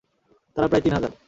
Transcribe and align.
তারা 0.55 0.67
প্রায় 0.67 0.83
তিন 0.85 0.93
হাজার। 0.93 1.11